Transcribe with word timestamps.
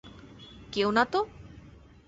কেউ 0.73 0.89
না 0.91 1.03
তো! 1.05 1.19